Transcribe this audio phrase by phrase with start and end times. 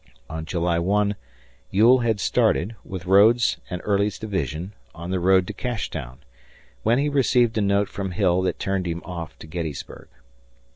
[0.31, 1.13] On July 1
[1.69, 6.17] Ewell had started, with Rodes's and Early's divisions, on the road to Cashtown,
[6.81, 10.07] when he received a note from Hill that turned him off to Gettysburg.